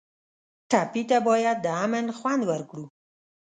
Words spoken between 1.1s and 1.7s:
باید د